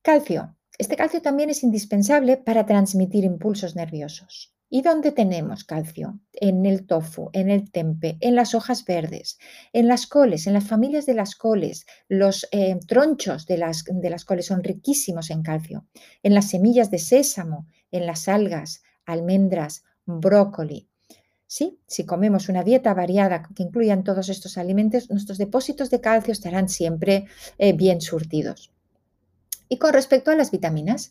Calcio. 0.00 0.56
Este 0.78 0.96
calcio 0.96 1.20
también 1.20 1.50
es 1.50 1.62
indispensable 1.62 2.38
para 2.38 2.64
transmitir 2.64 3.24
impulsos 3.24 3.76
nerviosos. 3.76 4.54
¿Y 4.72 4.82
dónde 4.82 5.10
tenemos 5.10 5.64
calcio? 5.64 6.20
En 6.32 6.64
el 6.64 6.86
tofu, 6.86 7.28
en 7.32 7.50
el 7.50 7.72
tempe, 7.72 8.16
en 8.20 8.36
las 8.36 8.54
hojas 8.54 8.84
verdes, 8.84 9.36
en 9.72 9.88
las 9.88 10.06
coles, 10.06 10.46
en 10.46 10.52
las 10.52 10.68
familias 10.68 11.06
de 11.06 11.14
las 11.14 11.34
coles. 11.34 11.86
Los 12.06 12.48
eh, 12.52 12.78
tronchos 12.86 13.46
de 13.46 13.58
las, 13.58 13.84
de 13.84 14.10
las 14.10 14.24
coles 14.24 14.46
son 14.46 14.62
riquísimos 14.62 15.30
en 15.30 15.42
calcio. 15.42 15.86
En 16.22 16.34
las 16.34 16.50
semillas 16.50 16.88
de 16.92 17.00
sésamo, 17.00 17.66
en 17.90 18.06
las 18.06 18.28
algas, 18.28 18.84
almendras, 19.04 19.82
brócoli. 20.06 20.88
Sí, 21.48 21.80
si 21.88 22.06
comemos 22.06 22.48
una 22.48 22.62
dieta 22.62 22.94
variada 22.94 23.42
que 23.56 23.64
incluyan 23.64 24.04
todos 24.04 24.28
estos 24.28 24.56
alimentos, 24.56 25.10
nuestros 25.10 25.36
depósitos 25.36 25.90
de 25.90 26.00
calcio 26.00 26.30
estarán 26.30 26.68
siempre 26.68 27.26
eh, 27.58 27.72
bien 27.72 28.00
surtidos. 28.00 28.70
Y 29.68 29.78
con 29.78 29.92
respecto 29.92 30.30
a 30.30 30.36
las 30.36 30.52
vitaminas, 30.52 31.10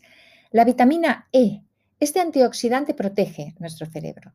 la 0.52 0.64
vitamina 0.64 1.28
E 1.34 1.62
este 2.00 2.20
antioxidante 2.20 2.94
protege 2.94 3.56
nuestro 3.60 3.86
cerebro. 3.86 4.34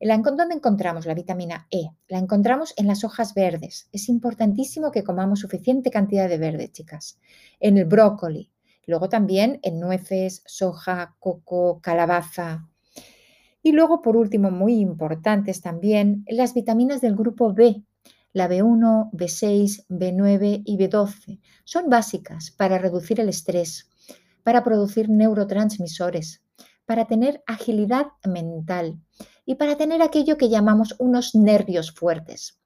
¿Dónde 0.00 0.54
encontramos 0.54 1.06
la 1.06 1.14
vitamina 1.14 1.66
E? 1.70 1.90
La 2.08 2.18
encontramos 2.18 2.72
en 2.76 2.86
las 2.86 3.04
hojas 3.04 3.34
verdes. 3.34 3.88
Es 3.92 4.08
importantísimo 4.08 4.90
que 4.90 5.04
comamos 5.04 5.40
suficiente 5.40 5.90
cantidad 5.90 6.28
de 6.28 6.38
verde, 6.38 6.70
chicas. 6.70 7.18
En 7.58 7.76
el 7.76 7.84
brócoli. 7.84 8.50
Luego 8.86 9.08
también 9.08 9.60
en 9.62 9.78
nueces, 9.78 10.42
soja, 10.46 11.16
coco, 11.18 11.80
calabaza. 11.82 12.68
Y 13.62 13.72
luego, 13.72 14.00
por 14.00 14.16
último, 14.16 14.50
muy 14.50 14.80
importantes 14.80 15.60
también, 15.60 16.24
las 16.28 16.54
vitaminas 16.54 17.00
del 17.00 17.14
grupo 17.14 17.52
B. 17.52 17.82
La 18.32 18.48
B1, 18.48 19.10
B6, 19.10 19.86
B9 19.88 20.62
y 20.64 20.78
B12 20.78 21.40
son 21.64 21.90
básicas 21.90 22.52
para 22.52 22.78
reducir 22.78 23.20
el 23.20 23.28
estrés, 23.28 23.90
para 24.44 24.62
producir 24.62 25.10
neurotransmisores, 25.10 26.40
para 26.90 27.04
tener 27.04 27.40
agilidad 27.46 28.06
mental 28.24 28.98
y 29.46 29.54
para 29.54 29.76
tener 29.76 30.02
aquello 30.02 30.36
que 30.36 30.48
llamamos 30.48 30.96
unos 30.98 31.36
nervios 31.36 31.92
fuertes. 31.92 32.60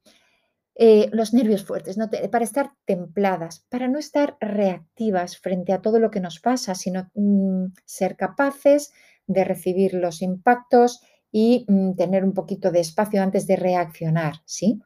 Eh, 0.76 1.10
los 1.12 1.34
nervios 1.34 1.62
fuertes, 1.62 1.98
para 2.32 2.42
estar 2.42 2.70
templadas, 2.86 3.66
para 3.68 3.86
no 3.86 3.98
estar 3.98 4.38
reactivas 4.40 5.36
frente 5.36 5.74
a 5.74 5.82
todo 5.82 5.98
lo 5.98 6.10
que 6.10 6.20
nos 6.20 6.40
pasa, 6.40 6.74
sino 6.74 7.10
mm, 7.12 7.66
ser 7.84 8.16
capaces 8.16 8.94
de 9.26 9.44
recibir 9.44 9.92
los 9.92 10.22
impactos 10.22 11.02
y 11.30 11.66
mm, 11.68 11.92
tener 11.92 12.24
un 12.24 12.32
poquito 12.32 12.70
de 12.70 12.80
espacio 12.80 13.22
antes 13.22 13.46
de 13.46 13.56
reaccionar, 13.56 14.36
¿sí? 14.46 14.80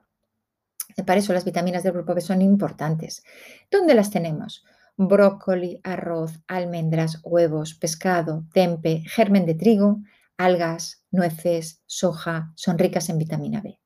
Para 1.07 1.21
eso 1.21 1.33
las 1.33 1.45
vitaminas 1.45 1.85
del 1.85 1.93
grupo 1.93 2.13
B 2.13 2.23
son 2.23 2.43
importantes. 2.43 3.23
¿Dónde 3.71 3.95
las 3.95 4.11
tenemos? 4.11 4.65
Brócoli, 4.99 5.81
arroz, 5.85 6.41
almendras, 6.49 7.21
huevos, 7.23 7.75
pescado, 7.75 8.45
tempe, 8.53 9.05
germen 9.07 9.47
de 9.47 9.55
trigo, 9.55 10.01
algas, 10.37 11.05
nueces, 11.11 11.83
soja, 11.87 12.53
son 12.57 12.79
ricas 12.79 13.09
en 13.09 13.19
vitamina 13.19 13.61
B. 13.63 13.79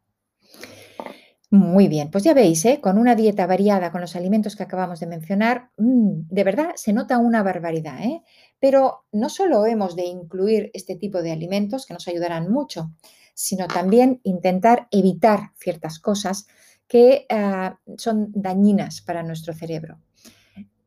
Muy 1.50 1.86
bien, 1.86 2.10
pues 2.10 2.24
ya 2.24 2.32
veis, 2.32 2.64
¿eh? 2.64 2.80
con 2.80 2.96
una 2.96 3.14
dieta 3.14 3.46
variada 3.46 3.92
con 3.92 4.00
los 4.00 4.16
alimentos 4.16 4.56
que 4.56 4.62
acabamos 4.62 5.00
de 5.00 5.06
mencionar, 5.06 5.68
mm, 5.76 6.28
de 6.30 6.44
verdad 6.44 6.70
se 6.76 6.94
nota 6.94 7.18
una 7.18 7.42
barbaridad. 7.42 8.02
¿eh? 8.02 8.22
Pero 8.58 9.04
no 9.12 9.28
solo 9.28 9.66
hemos 9.66 9.94
de 9.94 10.06
incluir 10.06 10.70
este 10.72 10.96
tipo 10.96 11.20
de 11.20 11.30
alimentos 11.30 11.84
que 11.84 11.92
nos 11.92 12.08
ayudarán 12.08 12.50
mucho, 12.50 12.92
sino 13.34 13.68
también 13.68 14.22
intentar 14.24 14.88
evitar 14.90 15.50
ciertas 15.58 15.98
cosas 15.98 16.46
que 16.88 17.26
ah, 17.28 17.78
son 17.98 18.32
dañinas 18.32 19.02
para 19.02 19.22
nuestro 19.22 19.52
cerebro. 19.52 19.98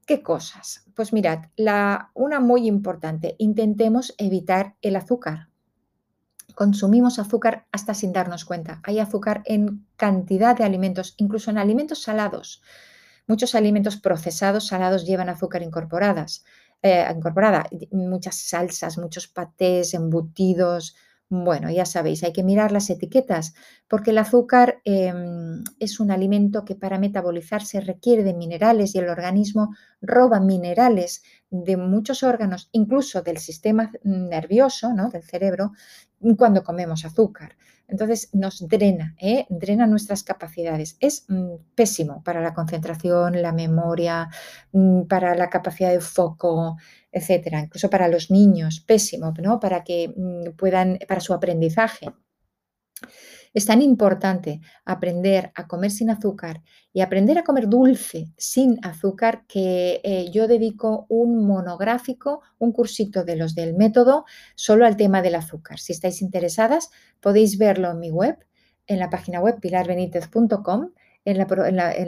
¿Qué 0.06 0.22
cosas? 0.22 0.86
Pues 0.94 1.14
mirad, 1.14 1.46
la, 1.56 2.12
una 2.14 2.40
muy 2.40 2.68
importante, 2.68 3.36
intentemos 3.40 4.14
evitar 4.20 4.76
el 4.84 4.96
azúcar. 4.96 5.50
Consumimos 6.54 7.18
azúcar 7.18 7.66
hasta 7.72 7.96
sin 7.96 8.14
darnos 8.14 8.46
cuenta. 8.46 8.82
Hay 8.84 9.00
azúcar 9.00 9.42
en 9.46 9.88
cantidad 9.98 10.56
de 10.56 10.64
alimentos, 10.64 11.16
incluso 11.18 11.50
en 11.50 11.58
alimentos 11.58 12.04
salados. 12.04 12.62
Muchos 13.26 13.56
alimentos 13.56 13.98
procesados 13.98 14.68
salados 14.68 15.08
llevan 15.08 15.30
azúcar 15.30 15.64
incorporadas, 15.64 16.46
eh, 16.84 17.12
incorporada. 17.14 17.68
Muchas 17.92 18.36
salsas, 18.36 19.00
muchos 19.00 19.28
patés, 19.28 19.96
embutidos, 19.96 20.96
bueno, 21.30 21.72
ya 21.72 21.86
sabéis, 21.86 22.24
hay 22.24 22.34
que 22.34 22.44
mirar 22.44 22.72
las 22.72 22.90
etiquetas 22.90 23.56
porque 23.88 24.12
el 24.12 24.20
azúcar 24.20 24.80
em, 24.84 25.64
es 25.80 26.00
un 26.00 26.12
alimento 26.12 26.66
que 26.66 26.76
para 26.76 27.00
metabolizarse 27.00 27.82
requiere 27.82 28.24
de 28.24 28.34
minerales 28.36 28.94
y 28.94 29.00
el 29.00 29.10
organismo 29.10 29.76
roba 30.02 30.40
minerales 30.40 31.24
de 31.50 31.78
muchos 31.78 32.22
órganos, 32.24 32.70
incluso 32.74 33.24
del 33.24 33.38
sistema 33.40 33.92
nervioso, 34.04 34.94
¿no? 34.94 35.10
del 35.10 35.24
cerebro, 35.24 35.72
cuando 36.38 36.64
comemos 36.64 37.06
azúcar. 37.06 37.56
Entonces 37.88 38.30
nos 38.34 38.68
drena, 38.68 39.16
¿eh? 39.20 39.46
drena 39.50 39.86
nuestras 39.88 40.24
capacidades. 40.24 40.98
Es 41.00 41.26
mm, 41.28 41.56
pésimo 41.76 42.24
para 42.24 42.42
la 42.42 42.54
concentración, 42.54 43.42
la 43.42 43.52
memoria, 43.52 44.30
mm, 44.72 45.04
para 45.04 45.36
la 45.36 45.50
capacidad 45.50 45.92
de 45.92 46.02
foco, 46.02 46.78
etcétera. 47.12 47.62
Incluso 47.62 47.90
para 47.90 48.08
los 48.08 48.32
niños, 48.32 48.80
pésimo, 48.80 49.34
¿no? 49.42 49.60
Para 49.60 49.84
que 49.84 50.14
mm, 50.16 50.56
puedan, 50.58 51.00
para 51.08 51.22
su 51.22 51.34
aprendizaje. 51.34 52.08
Es 53.56 53.66
tan 53.66 53.82
importante 53.82 54.60
aprender 54.84 55.54
a 55.56 55.66
comer 55.66 55.90
sin 55.90 56.10
azúcar 56.10 56.62
y 56.92 57.00
aprender 57.00 57.38
a 57.38 57.46
comer 57.46 57.70
dulce 57.70 58.28
sin 58.38 58.86
azúcar 58.86 59.46
que 59.48 60.02
eh, 60.04 60.30
yo 60.30 60.50
dedico 60.50 61.06
un 61.08 61.48
monográfico, 61.48 62.42
un 62.60 62.74
cursito 62.74 63.24
de 63.24 63.38
los 63.38 63.56
del 63.56 63.74
método 63.74 64.26
solo 64.56 64.86
al 64.86 64.98
tema 64.98 65.22
del 65.22 65.36
azúcar. 65.36 65.80
Si 65.80 65.94
estáis 65.94 66.22
interesadas, 66.22 66.90
podéis 67.22 67.58
verlo 67.58 67.92
en 67.92 68.00
mi 68.00 68.12
web, 68.12 68.38
en 68.88 69.00
la 69.00 69.10
página 69.10 69.40
web 69.40 69.62
pilarbenitez.com, 69.62 70.92
en 71.24 71.38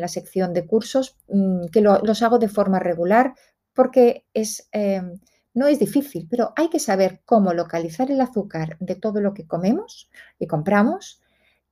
la, 0.02 0.08
sección 0.10 0.54
de 0.54 0.68
cursos, 0.68 1.16
mm, 1.30 1.68
que 1.68 1.80
los 1.80 2.22
hago 2.24 2.40
de 2.40 2.50
forma 2.50 2.80
regular 2.80 3.36
porque 3.74 4.26
es... 4.34 4.68
Em, 4.74 5.18
no 5.54 5.66
es 5.66 5.80
difícil, 5.80 6.28
pero 6.30 6.54
hay 6.56 6.70
que 6.70 6.78
saber 6.78 7.22
cómo 7.26 7.52
localizar 7.52 8.12
el 8.12 8.22
azúcar 8.22 8.78
de 8.80 8.94
todo 8.94 9.22
lo 9.22 9.34
que 9.34 9.48
comemos 9.48 10.08
y 10.38 10.46
compramos 10.46 11.20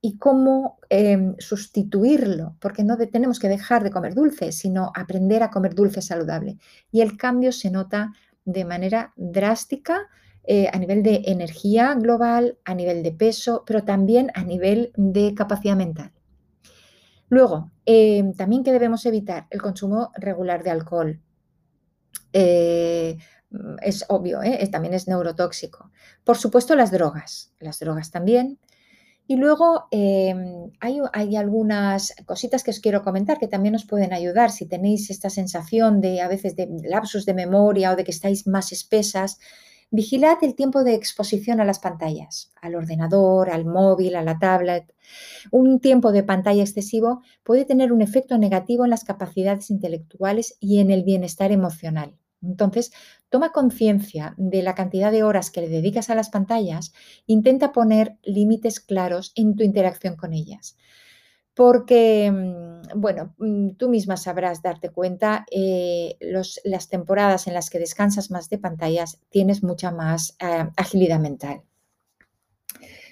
y 0.06 0.20
cómo 0.20 0.78
em, 0.90 1.36
sustituirlo, 1.40 2.58
porque 2.60 2.84
no 2.84 2.96
tenemos 2.96 3.40
que 3.40 3.50
dejar 3.50 3.84
de 3.84 3.90
comer 3.90 4.14
dulce, 4.14 4.52
sino 4.52 4.92
aprender 4.94 5.42
a 5.42 5.50
comer 5.50 5.74
dulce 5.74 6.00
saludable. 6.00 6.60
Y 6.92 7.02
el 7.02 7.18
cambio 7.18 7.52
se 7.52 7.72
nota 7.72 8.14
de 8.44 8.66
manera 8.66 9.14
drástica 9.16 10.08
eh, 10.44 10.70
a 10.72 10.78
nivel 10.78 11.02
de 11.02 11.24
energía 11.26 11.96
global, 11.96 12.60
a 12.66 12.76
nivel 12.76 13.02
de 13.02 13.14
peso, 13.14 13.64
pero 13.66 13.84
también 13.84 14.32
a 14.36 14.44
nivel 14.44 14.92
de 14.96 15.34
capacidad 15.34 15.76
mental. 15.76 16.12
Luego, 17.28 17.72
eh, 17.88 18.32
también 18.38 18.64
que 18.64 18.74
debemos 18.74 19.08
evitar 19.08 19.48
el 19.50 19.60
consumo 19.60 20.12
regular 20.18 20.62
de 20.62 20.70
alcohol. 20.70 21.20
Eh, 22.32 23.18
es 23.82 24.06
obvio, 24.08 24.42
también 24.72 24.94
es 24.94 25.08
neurotóxico. 25.08 25.90
Por 26.24 26.38
supuesto, 26.38 26.76
las 26.76 26.92
drogas. 26.92 27.56
Las 27.60 27.80
drogas 27.80 28.12
también. 28.12 28.60
Y 29.28 29.38
luego 29.38 29.88
em, 29.90 30.72
hay, 30.80 31.00
hay, 31.14 31.36
algunas 31.36 32.14
cositas 32.26 32.64
que 32.64 32.72
os 32.72 32.80
quiero 32.80 33.04
comentar 33.04 33.40
que 33.40 33.48
también 33.48 33.74
os 33.76 33.86
pueden 33.86 34.14
ayudar 34.14 34.52
si 34.52 34.68
tenéis 34.68 35.10
esta 35.10 35.32
sensación 35.32 36.00
de 36.00 36.22
a 36.22 36.28
veces 36.28 36.56
de 36.56 36.68
lapsus 36.84 37.26
de 37.26 37.34
memoria 37.34 37.92
o 37.92 37.96
de 37.96 38.04
que 38.04 38.12
estáis 38.12 38.46
más 38.46 38.72
espesas. 38.72 39.40
Vigilad 39.90 40.38
el 40.44 40.56
tiempo 40.56 40.84
de 40.84 40.94
exposición 40.94 41.60
a 41.60 41.66
las 41.66 41.80
pantallas, 41.80 42.52
al 42.62 42.76
ordenador, 42.76 43.50
al 43.50 43.66
móvil, 43.66 44.16
a 44.16 44.22
la 44.24 44.38
tablet. 44.38 44.94
Un 45.52 45.80
tiempo 45.80 46.12
de 46.12 46.24
pantalla 46.24 46.64
excesivo 46.64 47.22
puede 47.44 47.66
tener 47.66 47.92
un 47.92 48.02
efecto 48.02 48.38
negativo 48.38 48.84
en 48.84 48.92
las 48.92 49.04
capacidades 49.04 49.72
intelectuales 49.72 50.58
y 50.60 50.80
en 50.80 50.92
el 50.92 51.04
bienestar 51.04 51.52
emocional. 51.52 52.16
Entonces, 52.42 52.92
toma 53.30 53.52
conciencia 53.52 54.34
de 54.38 54.62
la 54.64 54.76
cantidad 54.76 55.12
de 55.12 55.24
horas 55.24 55.52
que 55.52 55.62
le 55.62 55.70
dedicas 55.70 56.10
a 56.10 56.16
las 56.16 56.30
pantallas, 56.30 56.94
intenta 57.28 57.72
poner 57.72 58.18
límites 58.24 58.80
claros 58.80 59.32
en 59.36 59.56
tu 59.56 59.64
interacción 59.64 60.16
con 60.16 60.34
ellas. 60.34 60.78
Porque, 61.56 62.32
mm, 62.32 63.00
bueno, 63.00 63.34
mm, 63.38 63.72
tú 63.78 63.90
misma 63.90 64.18
sabrás 64.18 64.62
darte 64.62 64.90
cuenta, 64.90 65.46
eh, 65.52 66.18
las 66.22 66.90
temporadas 66.90 67.48
en 67.48 67.54
las 67.54 67.70
que 67.70 67.80
descansas 67.80 68.32
más 68.32 68.50
de 68.50 68.58
pantallas 68.60 69.20
tienes 69.30 69.64
mucha 69.64 69.92
más 69.92 70.36
eh, 70.42 70.70
agilidad 70.78 71.20
mental. 71.20 71.64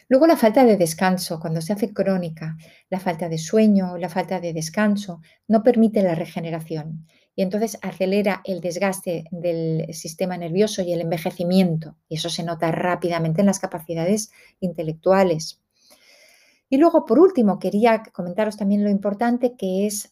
Luego 0.08 0.28
la 0.28 0.38
falta 0.38 0.66
de 0.66 0.78
descanso, 0.78 1.40
cuando 1.40 1.62
se 1.62 1.74
hace 1.74 1.94
crónica, 1.94 2.58
la 2.90 3.00
falta 3.00 3.30
de 3.30 3.38
sueño, 3.38 3.98
la 3.98 4.10
falta 4.10 4.40
de 4.40 4.54
descanso, 4.54 5.22
no 5.48 5.64
permite 5.64 6.02
la 6.02 6.16
regeneración 6.16 7.08
y 7.36 7.42
entonces 7.42 7.78
acelera 7.82 8.42
el 8.44 8.62
desgaste 8.62 9.26
del 9.32 9.94
sistema 9.94 10.38
nervioso 10.38 10.82
y 10.82 10.94
el 10.94 11.02
envejecimiento. 11.02 11.98
Y 12.08 12.16
eso 12.16 12.30
se 12.30 12.44
nota 12.44 12.72
rápidamente 12.72 13.42
en 13.42 13.48
las 13.48 13.60
capacidades 13.60 14.32
intelectuales. 14.60 15.60
Y 16.70 16.78
luego, 16.78 17.06
por 17.06 17.20
último, 17.20 17.60
quería 17.60 18.02
comentaros 18.14 18.58
también 18.58 18.84
lo 18.84 18.90
importante 18.90 19.56
que 19.56 19.86
es 19.86 20.12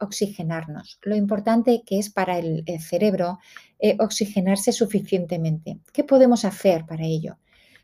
oxigenarnos, 0.00 0.98
lo 1.02 1.14
importante 1.14 1.82
que 1.86 1.98
es 1.98 2.10
para 2.10 2.38
el, 2.38 2.64
cerebro 2.80 3.38
eh, 3.78 3.96
oxigenarse 4.00 4.72
suficientemente. 4.72 5.78
¿Qué 5.92 6.02
podemos 6.02 6.44
hacer 6.44 6.84
para 6.84 7.04
ello? 7.04 7.38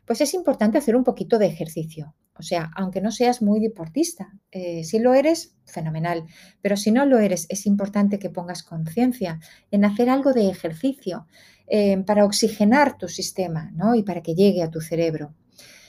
Pues 0.07 0.21
es 0.21 0.33
importante 0.33 0.77
hacer 0.77 0.95
un 0.95 1.03
poquito 1.03 1.37
de 1.37 1.47
ejercicio. 1.47 2.15
O 2.39 2.41
sea, 2.41 2.71
aunque 2.75 3.01
no 3.01 3.11
seas 3.11 3.41
muy 3.41 3.59
deportista, 3.59 4.31
eh, 4.51 4.85
si 4.85 4.99
lo 4.99 5.13
eres, 5.13 5.55
fenomenal. 5.65 6.23
Pero 6.61 6.77
si 6.77 6.91
no 6.91 7.05
lo 7.05 7.19
eres, 7.19 7.45
es 7.49 7.65
importante 7.65 8.17
que 8.17 8.29
pongas 8.29 8.63
conciencia 8.63 9.41
en 9.69 9.83
hacer 9.83 10.09
algo 10.09 10.31
de 10.31 10.49
ejercicio 10.49 11.27
eh, 11.67 11.97
para 12.05 12.23
oxigenar 12.23 12.97
tu 12.97 13.09
sistema 13.09 13.69
¿no? 13.75 13.95
y 13.95 14.03
para 14.03 14.21
que 14.21 14.33
llegue 14.33 14.63
a 14.63 14.71
tu 14.71 14.79
cerebro. 14.79 15.33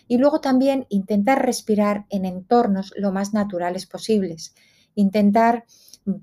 Y 0.09 0.19
luego 0.19 0.41
también 0.41 0.87
intentar 0.89 1.47
respirar 1.47 2.07
en 2.11 2.25
entornos 2.25 2.93
lo 2.97 3.13
más 3.13 3.35
naturales 3.35 3.87
posibles. 3.87 4.55
Intentar 4.97 5.65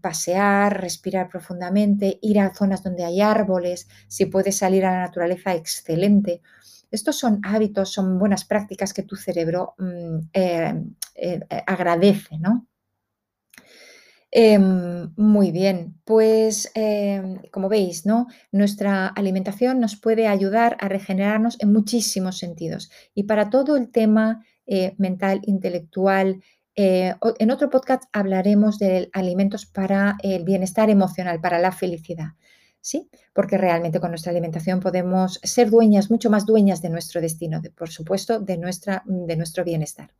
pasear, 0.01 0.81
respirar 0.81 1.29
profundamente, 1.29 2.19
ir 2.21 2.39
a 2.39 2.53
zonas 2.53 2.83
donde 2.83 3.05
hay 3.05 3.21
árboles, 3.21 3.87
si 4.09 4.25
puedes 4.25 4.57
salir 4.57 4.85
a 4.85 4.91
la 4.91 5.01
naturaleza, 5.01 5.53
excelente. 5.53 6.41
Estos 6.95 7.17
son 7.17 7.41
hábitos, 7.43 7.91
son 7.91 8.17
buenas 8.17 8.45
prácticas 8.45 8.93
que 8.93 9.03
tu 9.03 9.15
cerebro 9.15 9.75
mm, 9.77 10.17
eh, 10.33 10.83
eh, 11.15 11.39
agradece, 11.67 12.37
¿no? 12.39 12.67
Em, 14.31 15.13
muy 15.15 15.51
bien, 15.51 15.99
pues 16.03 16.71
em, 16.73 17.41
como 17.51 17.69
veis, 17.69 18.05
¿no? 18.05 18.27
Nuestra 18.51 19.07
alimentación 19.07 19.79
nos 19.79 19.95
puede 19.95 20.27
ayudar 20.27 20.75
a 20.79 20.89
regenerarnos 20.89 21.57
en 21.61 21.71
muchísimos 21.71 22.37
sentidos. 22.37 22.89
Y 23.13 23.23
para 23.23 23.49
todo 23.49 23.77
el 23.77 23.91
tema 23.91 24.45
eh, 24.65 24.95
mental, 24.97 25.41
intelectual, 25.43 26.41
en 26.77 27.51
otro 27.51 27.69
podcast 27.69 28.03
hablaremos 28.11 28.79
de 28.79 29.09
alimentos 29.13 29.65
para 29.65 30.17
el 30.21 30.43
bienestar 30.43 30.89
emocional, 30.89 31.39
para 31.39 31.57
la 31.57 31.71
felicidad. 31.71 32.33
¿sí? 32.85 33.09
Porque 33.33 33.57
realmente 33.57 33.99
con 33.99 34.11
nuestra 34.11 34.29
alimentación 34.29 34.79
podemos 34.79 35.39
ser 35.41 35.71
dueñas, 35.71 36.11
mucho 36.11 36.29
más 36.29 36.45
dueñas 36.45 36.83
de 36.83 36.89
nuestro 36.89 37.19
destino, 37.19 37.59
de, 37.59 37.71
por 37.71 37.89
supuesto, 37.89 38.39
de, 38.39 38.57
nuestra, 38.57 39.01
mm, 39.07 39.25
de 39.25 39.35
nuestro 39.37 39.63
bienestar. 39.63 40.11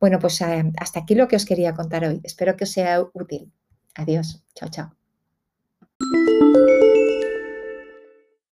Bueno, 0.00 0.18
pues 0.18 0.40
eh, 0.40 0.72
hasta 0.78 1.00
aquí 1.00 1.14
lo 1.14 1.28
que 1.28 1.36
os 1.36 1.44
quería 1.44 1.74
contar 1.74 2.06
hoy. 2.06 2.20
Espero 2.24 2.56
que 2.56 2.64
os 2.64 2.70
sea 2.70 3.02
útil. 3.12 3.52
Adiós. 3.94 4.42
Chao, 4.54 4.70
chao. 4.70 4.96